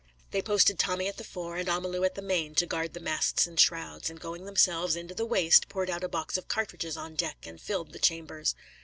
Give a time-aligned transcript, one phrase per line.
[0.31, 3.45] They posted Tommy at the fore and Amalu at the main to guard the masts
[3.45, 7.13] and shrouds, and going themselves into the waist, poured out a box of cartridges on
[7.13, 8.55] deck and filled the chambers.